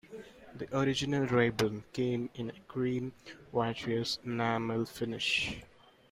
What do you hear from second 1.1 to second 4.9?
Rayburn came in a cream vitreous enamel